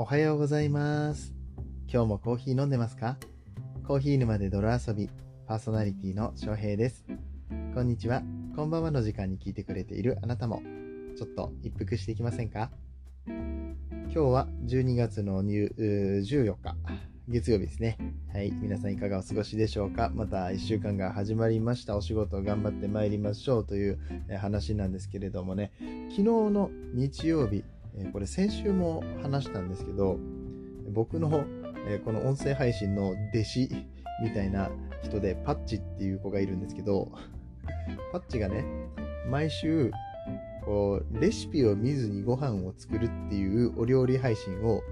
[0.00, 1.34] おはようございます。
[1.92, 3.16] 今日もコーヒー飲んでますか？
[3.84, 5.10] コーヒー沼で泥遊び、
[5.48, 7.04] パーソナリティの翔平です。
[7.74, 8.22] こんにちは、
[8.54, 10.62] こんばんはの時間に聞いてくれているあなたも、
[11.16, 12.70] ちょっと一服していきませんか？
[13.26, 13.74] 今
[14.12, 16.76] 日は12月の14日、
[17.26, 17.98] 月曜日ですね。
[18.32, 20.12] はい、皆さんいかがお過ごしでしょうか？
[20.14, 21.96] また1週間が始まりました。
[21.96, 23.98] お仕事を頑張ってまいりましょうという
[24.38, 25.72] 話なんですけれどもね、
[26.10, 27.64] 昨日の日曜日、
[28.00, 30.18] えこれ先週も話したんですけど、
[30.90, 31.44] 僕の、
[31.88, 33.68] えこの音声配信の弟子
[34.22, 34.70] みたいな
[35.02, 37.10] 人でパッチっていう子がいるんですけど、
[38.12, 38.64] パッチがね、
[39.28, 39.90] 毎週、
[40.64, 44.82] こう、レシピを見ずにご飯を作るっていうお料理配信を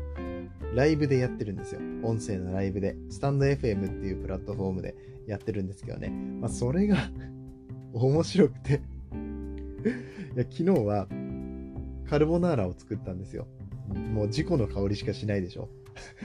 [0.74, 1.80] ライブでやってるんですよ。
[2.02, 2.96] 音声のライブで。
[3.10, 4.94] スタンド FM っていうプラットフォームで
[5.26, 6.10] やってるんですけどね。
[6.10, 6.96] まあ、それが
[7.92, 8.80] 面白くて
[10.34, 11.06] いや、昨日は
[12.08, 13.46] カルボナーラを作ったんですよ。
[14.12, 15.68] もう事故の香りしかしないでしょ。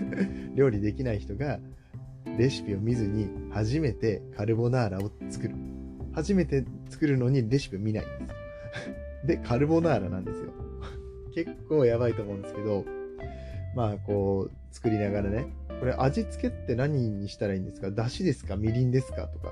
[0.56, 1.60] 料理できない人が
[2.38, 5.56] レシピを見ずに初めてカルボナーラを作る。
[6.14, 8.28] 初めて作るのにレシピを見ないんですよ。
[9.26, 10.52] で、カルボナーラなんですよ。
[11.34, 12.84] 結構やばいと思うんですけど、
[13.76, 15.46] まあこう作りながらね、
[15.80, 17.90] これ味付けって何にしたらいいんですか？
[17.92, 18.58] だしですか？
[18.58, 19.28] みりんですか？
[19.28, 19.52] とか。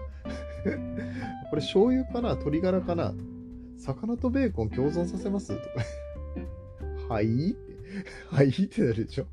[1.50, 2.30] これ醤油かな？
[2.32, 3.14] 鶏ガラかな？
[3.78, 5.48] 魚とベーコン共存させます？
[5.56, 5.62] とか。
[7.10, 7.80] はいって。
[8.30, 9.26] はいってなるでしょ。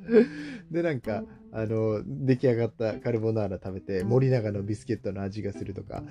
[0.70, 6.02] で、なんか、あの、出来上がったカルボナーラ食べて、森永のビスケットの味がするとか、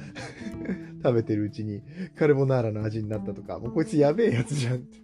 [1.04, 1.84] 食べてるうちに
[2.16, 5.00] カルボナーラの味になったとか、もうこいつやべえやつじゃんって。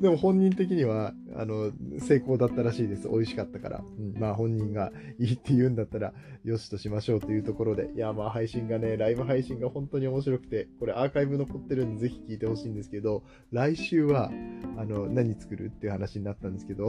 [0.00, 3.06] でも本人的には、あの、成功だったらしいです。
[3.08, 3.84] 美味しかったから。
[3.98, 7.90] うん、まあ本人がいいって言うんだったら、よしとしましょうというところで。
[7.94, 14.30] いや、まあ配信がね、ライブ配信が本当に面白くて、これアーカイブ残ってるんでぜひ聞いてほしいんですけど、来週は、
[14.78, 16.88] あの、何作るっていう話になったんですけど、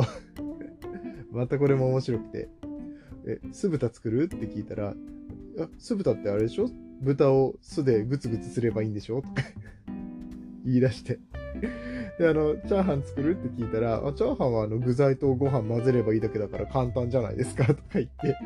[1.34, 2.50] またこれも面白くて、
[3.28, 4.96] え、酢豚作るって聞いたら、
[5.60, 6.70] あ、酢豚ってあれでしょ？
[7.02, 9.22] 豚を酢でグツグツすればいいんでしょ？
[9.22, 9.44] とか
[10.66, 11.20] 言い出して。
[12.20, 18.38] で、あの、チャーハン作るって聞いたら、あチャーハンはあの具材とご飯混ぜればいいだけだから簡単じゃないですかとか言って。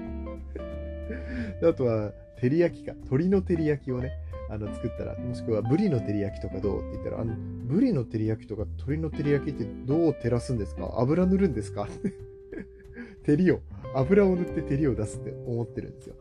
[1.68, 2.94] あとは、照り焼きか。
[2.94, 4.12] 鶏の照り焼きをね、
[4.50, 7.34] あの、作ったら、もしくはブリの照り焼きとかどうって言ったら、あの、
[7.66, 10.94] ブリの照り焼きとか鶏の照り焼きってどう照らすんですか？
[11.00, 11.88] 油塗るんですか？
[13.26, 13.62] 照りを、
[13.96, 16.16] 油を塗って照りを出すって思ってるんですよ。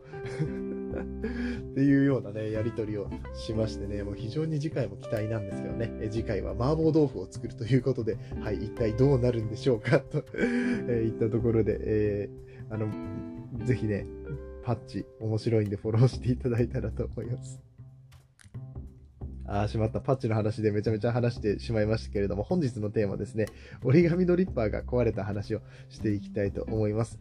[1.75, 12.87] っていうようなね、やり取りをしましてね、もう非常に次回も期待なんですけどね、え次回は麻婆豆腐を作るということで、はい、一体どうなるんでしょうか、 と、えーいったところで、えーあの、
[13.65, 14.07] ぜひね、
[14.63, 17.59] パッチ、面白いんでフォローしていただいたらと思います。
[19.47, 19.99] ああ、しまった。
[19.99, 23.45] パッチの話でめちゃめちゃ話してしまいましたけれども、本日のテーマですね、
[23.83, 27.19] 折り紙ドリッパーが壊れた話をしていきたいと思います。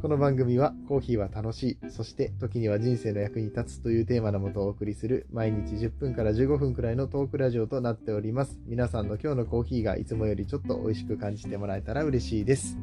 [0.00, 8.60] この番組はコーヒーは楽しい、そして時には人生の役に立つというテーマのもとをお送りする毎日10分から15分くらいのトークラジオとなっております。
[8.66, 12.78] 皆さんの今日のコーヒーがいつもよりちょっと美味しく感じてもらえたら嬉しいです。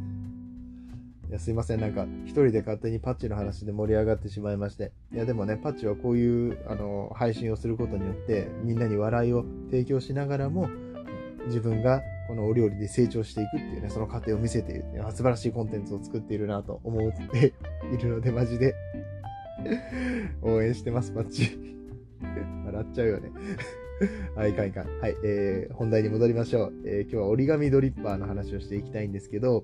[1.32, 4.92] いやすいません、なんか一人で勝手にパッチの話で盛り上がってしまいまして。
[5.14, 10.68] いやでもね、パッチはこういうあの配信をすることによってみんなに笑いを提供しながらも
[11.46, 17.54] 自分がこのお料理で成長していくっていうね、その過程を見せている素晴らしいコンテンツを作っているなと思って
[17.96, 18.76] いるので、マジで
[20.44, 21.58] 応援してます、パッチ。
[22.66, 23.32] 笑っちゃうよね。
[24.36, 25.00] はい、いかんいかん。
[25.00, 26.74] はい、えー、本題に戻りましょう。
[26.84, 29.64] えー今日は折り紙ドリッパーの話をしていきたいんですけど、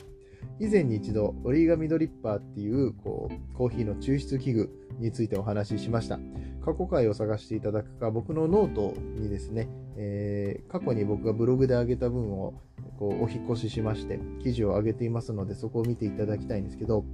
[0.60, 6.20] 以前に一度オリガミドリッパーっていうこうコーヒーの抽出器具についてお話ししました。
[6.64, 12.54] 過去回を探していただくか、僕のノートにですね、えー過去に僕がブログで上げた分を
[13.00, 17.06] こうお引越ししまして、記事を上げていますので、そこを見ていただきたいんですけど、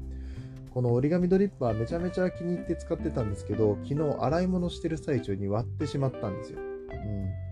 [0.74, 6.60] このオリガミドリッパーめちゃめちゃ気に入って使ってたんですけど、昨日洗い物してる最中に割ってしまったんですよ。
[6.60, 7.44] うん。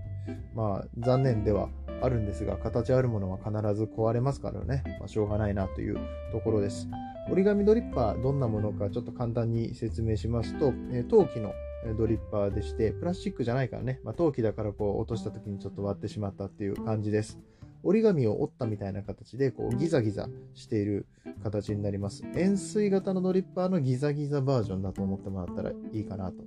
[0.56, 1.70] まあ、残念では
[2.02, 5.98] あるんですが、形あるものは必ず壊れますからね、まあ、しょうがないなという
[6.32, 6.88] ところです。
[7.30, 11.53] 折り紙ドリッパーどんなものかちょっと簡単に説明しますと、えー陶器の
[11.98, 17.40] ドリッパーでして、プラスチックじゃないからね、まあ、陶器だからこう落とした時にちょっと割ってしまったっていう感じです。
[17.84, 21.08] 折り紙を折ったみたいな形でこうギザギザしている
[21.44, 22.24] 形になります。
[22.36, 26.44] 円錐型のドリッパーのギザギザバージョンだと思ってもらったらいいかなと。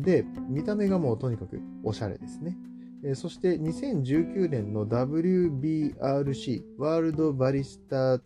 [0.00, 2.56] で、見た目がもうとにかくおしゃれですね。
[3.04, 8.20] えそして2019年の WBRC、ワールドバリスタ、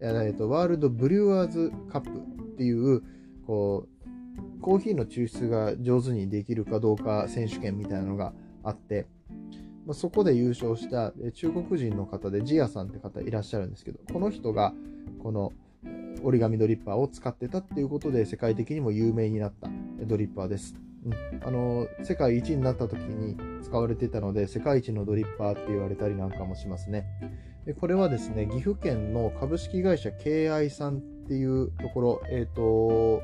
[0.00, 3.02] えー、ワールドブリュワーズカップっていう、
[3.46, 9.06] こう、コーヒーの抽出が上手にできるかどうか選手権みたいなのがあって、
[9.86, 14.74] ま、そこで優勝した中国人の方でジアさんって方いらっしゃるんですけど、この人が
[15.22, 15.52] この
[16.22, 19.70] 折り紙ドリッパーを使ってたっていうことで世界的にも有名になった
[20.04, 20.89] ドリッパーです。
[21.04, 27.06] うん、あの世界一になった時に使われてたので世界一のドリッパーって言われたりなんかもしますね。
[27.64, 33.22] でこれはですね岐阜県の株式会社 KI さんっていうところ、え、ー、と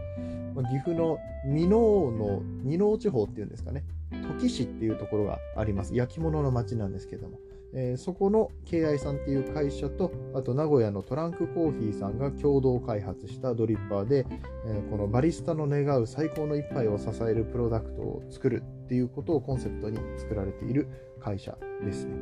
[0.62, 3.84] 岐阜の美濃の二濃地方っていうんですかね。
[4.11, 5.94] 土岐市っていうところがあります。
[5.94, 7.38] 焼き物の町なんですけども。
[7.74, 14.26] えー、そこの KI さんっていう会社と、あと名古屋のトランクコーヒーさんが共同開発したドリッパーで、
[14.66, 20.88] えー、このバリスタの願う最高の一杯を支えるプロダクトを作るっていうことをコンセプトに作られている
[21.20, 22.12] 会社ですね。
[22.12, 22.16] う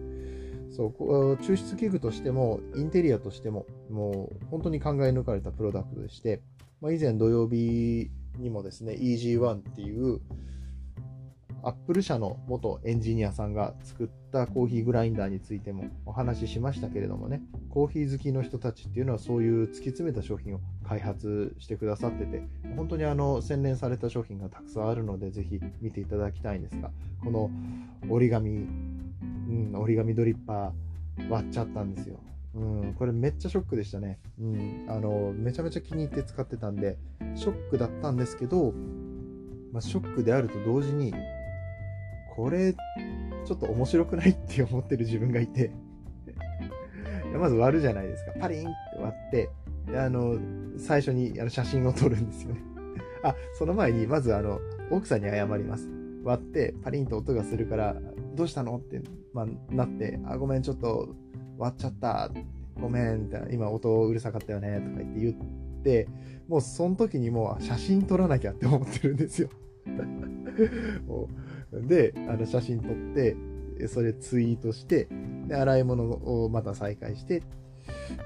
[0.00, 0.04] ん
[0.74, 6.42] そう抽出器具としてもインテリアとしてももう本当に考え抜かれたプロダクトでして、
[6.80, 10.20] まあ、以前土曜日にもですね EG1 っていう
[11.66, 17.40] アップル社の元エンジニアさんが作ったコーヒーグラインダーについてもお話ししましたけれどもね、
[17.70, 22.42] コーヒー好きの人たちっていうのはそういう突き詰めた商品を開発してくださってて、
[22.76, 26.90] 本当にあの洗練された商品がたくさんあるので、ぜひ見ていただきたいんですが、
[27.24, 27.50] この
[28.10, 32.20] 折り紙、うん、折り紙ドリッパー割っちゃったんですよ。
[32.56, 34.18] うん、これめっちゃショックでしたね。
[34.38, 36.98] うん、あの、めちゃめちゃ気に入って使ってたんで、
[37.34, 38.74] ショックだったんですけど、
[39.72, 41.12] まあ、ショックであると同時に、
[42.36, 45.70] これ、ちょっと面白くないって思ってる自分がいて
[47.38, 48.32] まず割るじゃないですか。
[48.40, 48.70] パリンって
[49.00, 49.50] 割って、
[49.90, 50.38] で、あの、
[50.78, 52.60] 最初にあの写真を撮るんですよね
[53.22, 54.60] あ、その前に、まずあの、
[54.90, 55.88] 奥さんに謝ります。
[56.22, 57.96] 割って、パリンと音がするから、
[58.34, 59.02] どうしたのって、
[59.32, 61.14] まあ、なって、あ、ごめん、ちょっと
[61.58, 62.30] 割っちゃった。
[62.80, 65.34] ごめん、今音うるさかったよね、とか言って言っ
[65.82, 66.08] て、
[66.48, 69.48] もうその時にもう写真撮らなきゃって思ってるんですよ
[71.80, 73.36] で、あの写真撮って、
[73.88, 75.08] それツイートして、
[75.46, 77.42] で、洗い物をまた再開して、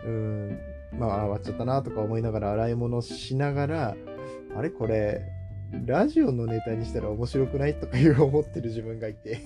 [0.05, 0.59] うん、
[0.99, 3.97] まあ、終わっちゃったなとか思いながら洗い物しながら、
[4.57, 5.23] あれこれ、
[5.87, 9.39] ラジオのネタにしたら面白くないとかいう思ってる自分がいて。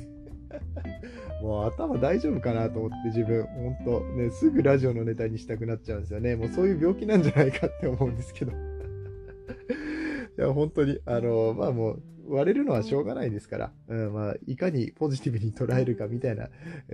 [1.43, 6.37] もう頭大丈夫かなと思って自分、ほんと、ね、すぐラジオのネタにしたくなっちゃうんですよね。
[6.37, 8.53] もうそういう病気なんじゃないかって思うんですけど。
[10.39, 16.49] いや、本当に、あの、まあもう、割れるのはしょうがないですから、うんまあ、いかにポジティブに捉えるかみたいな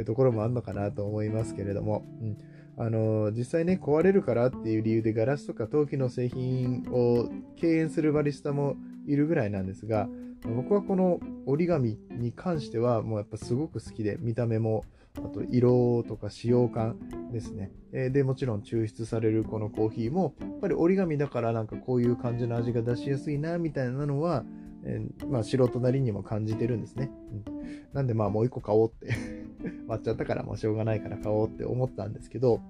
[0.05, 2.39] ところもあるのかなと思いますけれども、うん
[2.81, 10.09] あの実際ね、壊れるからっていう理由でガラスとか陶器の製品を敬遠するバリスタもいるぐらいなんですが、
[10.45, 14.85] 僕はこの折り紙に関してはもうやっぱすごく好きで、見た目も、
[15.17, 16.97] あと色とか使用感
[17.33, 17.73] ですね。
[17.91, 24.45] で、もちろん抽出されるこのコーヒーも、やっぱり折り紙だからなんかこういう感じの味が出しやすいな、みたいなのは、
[24.85, 27.11] えー、まあ、素人なりにも感じてるんですね。
[27.47, 29.15] うん、なんでまあもう一個買おうって
[29.89, 32.61] 割っちゃったからもうしょうがないから買おうって思ったんですけど、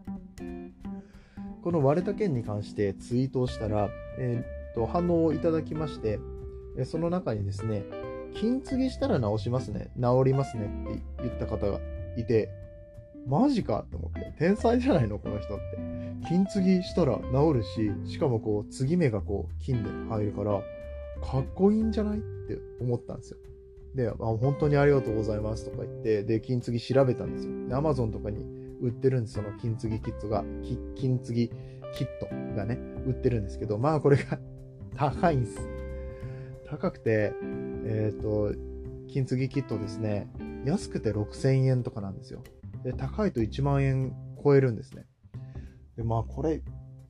[1.63, 6.19] この割れた件に関してツイートをしたら、えー、っと反応をいただきまして、
[6.85, 7.85] その中にですね、
[8.35, 11.81] 金継ぎしたら直しますね、治りますねって言った方が
[12.17, 12.49] いて、
[13.27, 15.99] マジかって思って、天才じゃないのこの人って。
[16.29, 20.63] 金継ぎしたら治るし、しかもこう、継ぎ目がこう、金で入るから、
[21.23, 22.19] かっこいいんじゃない？
[22.19, 23.39] って思ったんですよ。
[23.95, 27.69] で、あ本当にありがとうございますとか言って、で、金継ぎ調べたんですよ。
[27.69, 28.45] で、アマゾンとかに
[28.81, 30.45] 売ってるんです、その金継ぎキットが、
[30.95, 31.49] 金継ぎ
[31.95, 34.39] キットがね、売ってるんですけど、まあこれが
[34.95, 35.59] 高いんです。
[36.67, 37.33] 高くて、
[37.87, 38.55] えっ、ー、と、
[39.09, 40.29] 金継ぎキットですね、
[40.65, 42.43] 安くて6000円とかなんですよ。
[42.85, 45.07] で、高いと1万円超えるんですね。
[45.97, 46.63] で、まあこれ、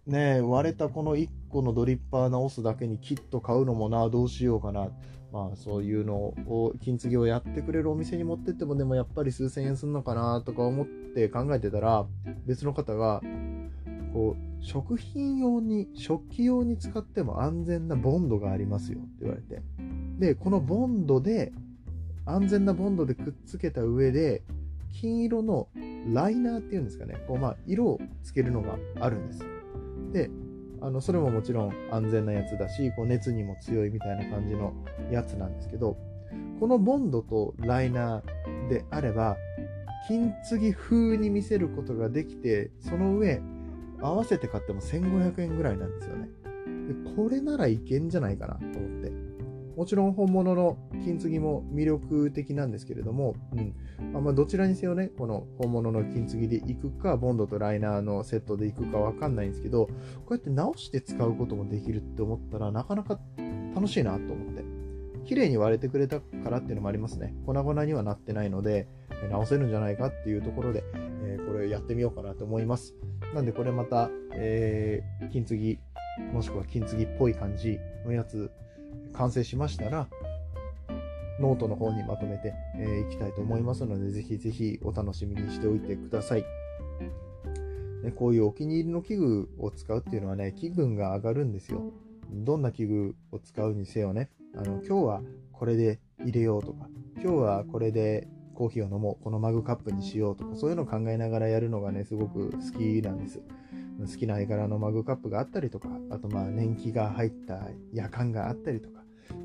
[0.08, 4.88] ね、割れたこの1個のドリッパー直すだけにキット買うのもな、どうしようかな。
[5.30, 12.06] まあそういうのを、金継ぎをやってくれるお店に持ってってもでもやっぱり数千円すんのかなとか思って考えてたら、
[12.46, 13.20] 別の方が、
[14.14, 19.62] こう、食品用に、食器用に使っても安全なボンドがありますよって言われて。
[20.18, 21.52] で、このボンドで、
[22.24, 24.42] 安全なボンドでくっつけた上で、
[24.94, 25.68] 金色の
[26.12, 29.57] ライナーっていうんですかね、こうまあ色をつけるのがあるんです。
[30.12, 30.30] で、
[30.80, 34.72] あのそれももちろん安全なやつだし、こう熱にも強いみたいな感じの
[35.10, 35.96] やつなんですけど、
[36.60, 39.36] このボンドとライナーであれば、
[40.06, 43.40] 金継ぎ風に見せることができて、その上、
[44.00, 46.28] 合わせて買っても1500円ぐらいなんですよね。
[46.88, 49.27] でこれならいけんじゃないかなと思って。
[49.78, 53.76] もちろん本物の金継ぎも魅力的なんですけれども、うん
[54.16, 59.92] あま、どちらにせよね、この本物の金継ぎでいくか、ボンドとライナーのセットでいくかわかんないんですけど、こ
[60.30, 63.20] うやって直して使うこともできるって思ったら、なかなか
[63.72, 64.64] 楽しいなと思って。
[65.26, 67.36] 綺麗に割れてくれたからっていうのもありますね。
[67.46, 68.88] 粉々にはなってないので、
[69.30, 70.82] 直せるんじゃないかっていうところで、
[71.22, 72.96] えこれをやってみようかなと思います。
[73.32, 75.78] なんでこれまた、えー、金継ぎ、
[76.32, 78.50] もしくは金継ぎっぽい感じのやつ、
[79.18, 80.06] 完成しましたら、
[81.40, 86.44] ノートの方にまとめてい、えー、きたいと思いますので、ぜひぜひお楽しみにしておいてください。
[88.04, 91.92] ね、こういうお気に入りの器具を使うっていうのはね、気分が上がるんですよ。
[92.30, 95.22] どんな器具を使うにせよね、あの今日は
[95.52, 103.40] これで入れようとか、今日はこれでコーヒーを飲もう、このマグカップにしようとか、そういうのを考えながらやるのがね、すごく好きなんです。
[104.00, 108.97] 好きな絵柄のマグカップがあったりとか、あとまあ年季が入ったやかんがあったりとか、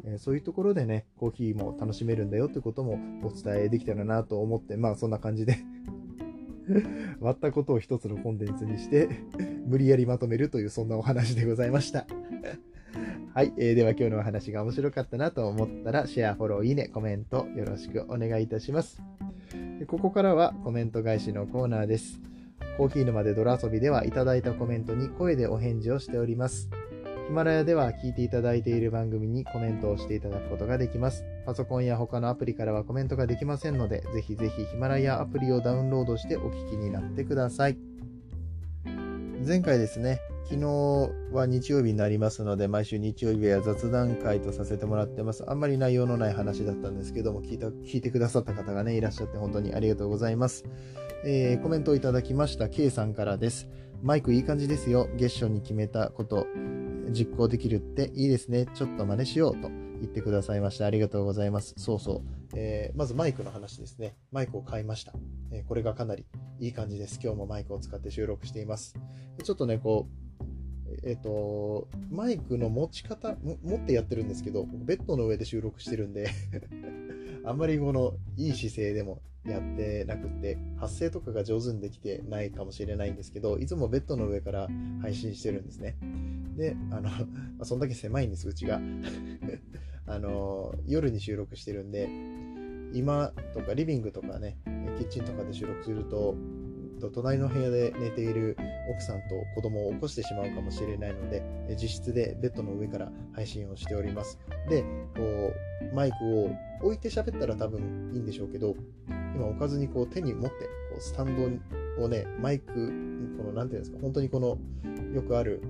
[0.05, 5.57] え、そういうところでね、コーヒーも楽しめるんだよってこともお伝えできたらなと思って、まあそんな感じで
[7.19, 9.09] 割ったことを一つのコンテンツにして
[9.65, 12.07] 無理やりまとめるというそんなお話でございました。
[13.33, 19.01] はい、えー、では今日のお話が面白かったなと思ったらシェア、フォロー、いいね、コメントよろしくお願いいたします。
[19.87, 22.21] ここからはコメント返しのコーナーです。
[22.77, 26.69] コーヒー沼で泥遊びではいただいたコメントに声でお返事をしております。
[27.25, 31.23] ヒマラヤでは聞いていただいている番組にコメントをしていただくことができます。
[31.45, 37.77] パソコンや他のアプリからはコメントができませんので、ぜひぜひヒマラヤアプリをダウンロードしてお聞きになってください。
[39.45, 40.65] 前回ですね、昨日
[41.33, 45.43] は日曜日になりますので、毎週日曜日は雑談会とさせてもらってます。
[45.49, 50.65] あんまり内容のない話だったんですけども、聞いた聞いてくださった方がね、いらっしゃって本当にありがとうございます。
[51.25, 53.69] えー、コメントをいただきました K さんからです。
[54.01, 55.07] マイクいい感じですよ。
[55.17, 56.47] 月初に決めたこと、
[57.11, 58.67] 実行できるっていいですね。
[58.73, 60.85] ちょっと真似しようと言ってくださいました。
[60.85, 61.73] ありがとうございます。
[61.77, 62.55] そうそう。
[62.55, 64.15] えー、まずマイクの話ですね。
[64.31, 65.13] マイクを買いました、
[65.51, 66.25] えー、これがかなり
[66.59, 67.19] いい感じです。
[67.21, 68.95] 今日もマイクを使って収録しています。
[69.43, 70.23] ちょっとね、こう、
[71.03, 76.29] えっ、ー、と、マイクの持ち方、持ってやってるんですけど、ベッドの上で収録してるんで
[77.45, 84.67] あんまりこのいい姿勢でもやってなくて、発声とかが上手にできてないかもしれないんですけど、いつもベッドの上から
[85.01, 85.97] 配信してるんですね。
[86.55, 87.09] で、あの、 ま
[87.61, 88.81] あ、そんだけ狭いんです、うちが。
[90.05, 92.09] あの、夜に収録してるんで、
[92.93, 94.57] 今とかリビングとかね、
[94.97, 96.35] キッチンとかで収録すると、
[97.03, 98.57] と隣の部屋で寝ている
[98.89, 104.39] 奥さんと子供を起こしてしまうかもしれないので、自室でベッドの上から配信をしております。
[104.69, 104.83] で、
[105.15, 105.51] こ
[105.91, 108.75] う、マイクを置いて喋ったら多分いいんでしょうけど、
[109.35, 111.35] 今置かずにこう手に持って、こうスタン
[111.97, 112.73] ドをね、マイク、
[113.37, 114.57] この何ていうんですか、本当にこの
[115.13, 115.61] よくある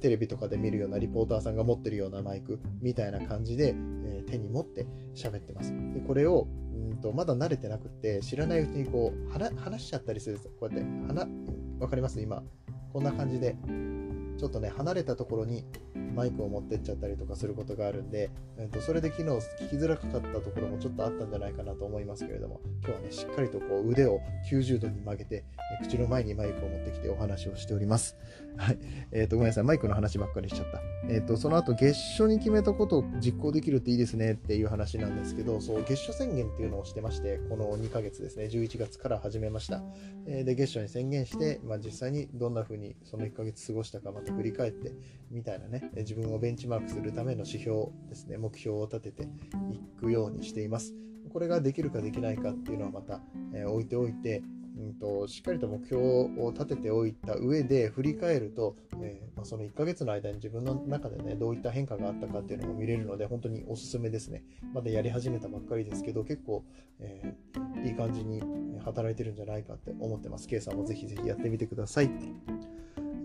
[0.00, 3.68] テレビとかで見るようなリポーターさんが持ってるようなマイクみたいな感じで、
[4.04, 5.72] えー、手に持って喋ってます。
[5.94, 10.52] でこれをうんとまだ慣れてなくて知らないうちにこう話しちゃったりするんですよ。
[10.58, 11.30] こうやって、
[11.80, 12.20] わかります？
[12.20, 12.42] 今。
[12.92, 13.56] こんな感じで
[14.38, 15.64] ちょっとね、離れたところに
[16.14, 19.28] マイクを持ってっちゃったりとかすることがあるんで、えー、とそれで昨日
[19.64, 25.44] 聞きづらかったところもちょっとあったんじゃないかなと思いますけれども、今日はね、しっかりとこう腕を90度に曲げて、
[25.82, 28.16] 口の前にマイクを持ってきてお話をしております。
[28.58, 28.78] はい。
[29.12, 29.64] え、ー、と、ごめんなさい。
[29.64, 30.80] マイクの話ばっかりしちゃった。
[31.08, 39.82] えっ、ー、と、その後、月初に決めたことを実行できるっていいですねっていう話なんですけど、そう、月初宣言っていうのをしてまして、この2ヶ月ですね、11月から始めました。
[40.26, 44.92] えー、で、月初に宣言して、まあ、実際にどんな風にその1ヶ月過ごしたかまた振り返って、
[45.30, 49.22] みたいなね、自分をベンチマークするための指標ですね、目標を立てて
[49.72, 50.94] いくようにしています。
[51.32, 53.20] これができるかできないかっていうのはまた、
[53.54, 54.42] えー、置いておいて、
[54.76, 66.64] うんと、しっかりと目標を立てておいた上で振り返ると、えー、まあ、その1ヶ月の間に自分の中でねどういった変化があったかっていうのも見れるので本当におすすめですねまだやり始めたばっかりですけど結構、
[67.00, 68.42] えー、いい感じに
[68.84, 72.10] 働いてるんじゃないかって思ってます K さんもぜひぜひやってみてください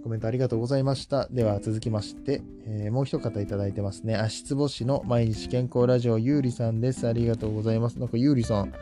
[0.07, 1.27] コメントありがとうございました。
[1.31, 4.15] では続きまして、えー、もう一方いただいてますね。
[4.15, 7.05] 足つぼ市の毎日健康ラジオゆうりさんです。
[7.09, 7.99] ありがとうございます。
[7.99, 8.73] なんかゆうりさん、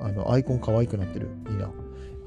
[0.00, 1.28] あの、アイコン可愛くなってる。
[1.50, 1.70] いいな。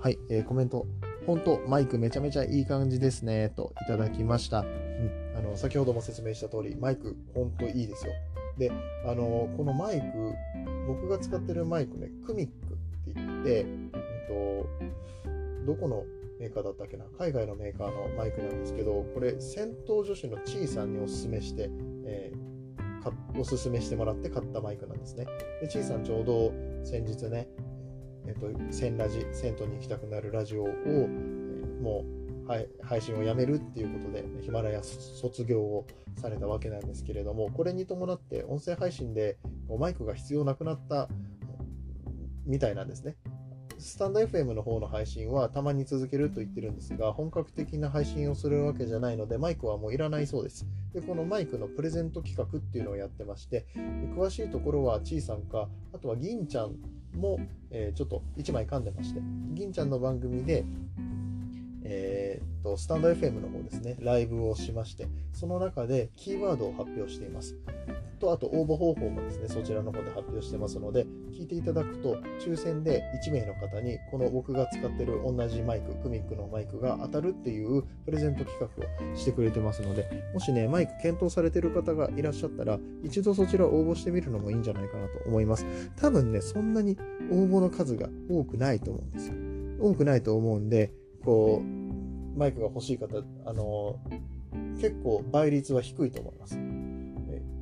[0.05, 0.85] はい、えー、コメント。
[1.25, 3.49] 本当マイクめちゃめちゃいい感じですね。
[3.49, 4.59] といただきました。
[4.59, 8.13] うん、あの先ほども説明した通り、マイク本当いいですよ。
[8.55, 8.71] で、
[9.03, 10.05] あのこのマイク、
[10.85, 13.91] 僕が使ってるマイクね、クミックって言って、うん
[15.65, 16.03] と、どこの
[16.39, 17.05] メーカーだったっけな？
[17.17, 21.67] 海外のメーカーのマイクなんですけど、これ、戦闘女子のちいさんにおすすめして、
[22.05, 25.25] えー、おすすめしてもらって買ったマイクなんですね。
[25.61, 27.47] で、ちいさんちょうど先日ね、
[28.27, 31.07] えっ、と、千ラジ、銭湯に行きたくなるラジオを、え、
[31.81, 32.03] も
[32.45, 41.09] う、はい、配信をやめるっていうことで、ヒマラヤ卒業をされたわけなんですけれども、これに伴って音声配信でマイクが必要なくなった
[42.45, 43.15] みたいなんですね。
[43.77, 50.65] スタンド FM の方の配信はたまに続けると言ってるんですが、本格的な配信をするわけじゃないので、マイクはもういらないそうです。
[50.93, 53.65] で、このマイクのプレゼント企画っていうのをやってまして、
[54.15, 56.75] 詳しいところはちいさんか、あとは銀ちゃん
[57.15, 57.39] も、
[57.71, 59.21] えー、ちょっと1枚噛んでまして、
[59.53, 60.65] 銀ちゃんの番組で、
[61.87, 67.55] えー、っと、スタンド FM の方ですね、ライブをしまして、その中でキーワードを発表しています。
[68.19, 85.65] と、あと応募方法もですね、そちらの方で発表してますので、聞いていただくと、抽選で1名の方に、この僕が使ってる同じマイク、クミックのマイクが当たるっていうプレゼント企画をしてくれてますので、もしね、マイク検討されてる方がいらっしゃったら、一度そちら応募してみるのもいいんじゃないかなと思います。
[85.95, 86.97] 多分ね、そんなに
[87.29, 89.35] 応募の数が多くないと思うんですよ。
[89.79, 90.91] 多くないと思うんで、
[91.25, 91.74] こう、
[92.35, 93.99] マイクが欲しい方、あの、
[94.79, 96.59] 結構倍率は低いと思います。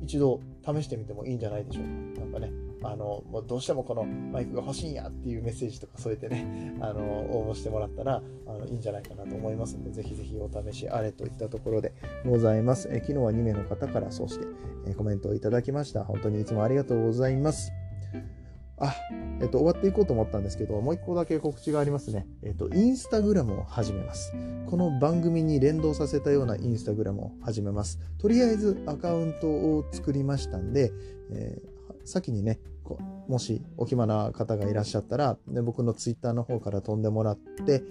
[0.02, 2.20] 一度試してみてもいいんじゃないでしょうか。
[2.20, 2.52] なんかね、
[2.82, 11.92] あの、もうどうしてもこのマイクが欲しいんやっていうメッセージとか添えてね、 あの、応募してもらったら、あの、いいんじゃないかなと思いますので、ぜひぜひお試しあれといったところで
[12.26, 12.88] ございます。
[12.90, 14.46] え昨日は2名の方からそうして
[14.86, 16.04] えコメントをいただきました。
[16.04, 17.72] 本当にいつもありがとうございます。
[18.78, 18.94] あ、
[19.40, 22.26] えっと、終わっていこうと思ったんですけど、もう一個だけ告知がありますね。
[22.42, 24.32] えっと、インスタグラムを始めます。
[24.66, 28.00] この番組に連動させたようなインスタグラムを始めます。
[28.18, 30.92] とりあえずアカウントを作りましたんで、
[31.30, 32.58] えー、先にね、
[33.28, 37.82] もしお暇な方がいらっしゃったら、で僕のツイッターの方から飛んでもらって、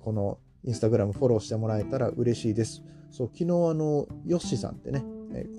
[0.00, 2.82] このインスタグラムフォローしてもらえたら嬉しいです。
[3.10, 5.04] そう、昨日あの、ヨッシーさんってね、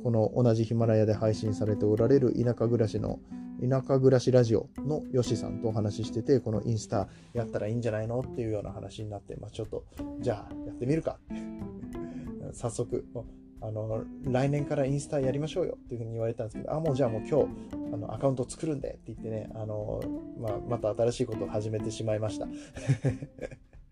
[0.04, 3.20] この同じヒマラヤで配信されておられる田舎暮らしの
[3.62, 9.86] 田舎暮らしラジオのヨシさんとお話ししてて、このインスタやったらいいんじゃないのっていうような話になって、まあ、ちょっと、
[10.20, 11.20] じゃあやってみるか。
[12.54, 13.06] 早速、
[13.62, 17.48] あの、来年からインスタやりましょうよっていうふうに言われたんですけど、あ、もうじゃあもう今日、
[17.94, 20.02] あの、アカウント作るんでって言ってね、あの、
[20.38, 22.48] まあ、また新しいことを始めてしまいました。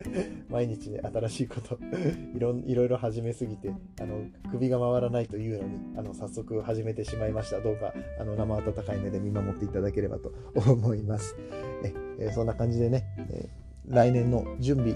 [0.50, 1.78] 毎日ね、新しいこと
[2.36, 7.60] いろいろいろ始めすぎて、あの、首が回らないというのに、あの、早速始めてしまいました。
[7.60, 11.36] どうか、あの、生温かい目で見守っていただければと思います。
[11.84, 13.50] え、えそんな感じでね、え
[13.88, 14.96] 来年の準備、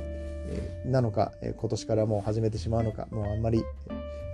[0.50, 3.64] えなのか、え今年からもう始めてしまうのか、もうあんまり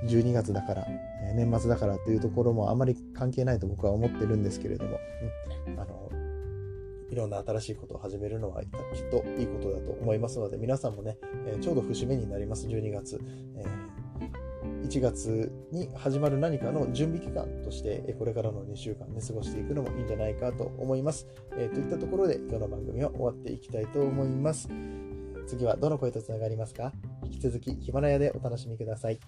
[0.06, 0.86] 12月だから、
[1.22, 5.00] え年末だからっていうところもあまり関係ないと僕は思ってるんですけれども、
[5.68, 6.03] うん、あの
[7.14, 8.70] いろんな新しいことを始めるのはきっ
[9.12, 13.22] といいことだと思いますので、皆さんもね、えちょうど節目になります、12月。
[13.56, 13.64] え
[14.84, 21.28] 1月に始まる何かの準備期間として、これからの2週間ね、過ごしていくのもいいんじゃないかと思います。
[21.56, 24.68] えー、といったところで、今日の番組は終わっていきたいと思います。
[25.46, 29.20] 次はどの声とつながりますか引き続きヒマラヤでお楽しみください。